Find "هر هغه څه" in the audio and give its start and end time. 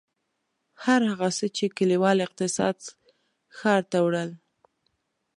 0.83-1.45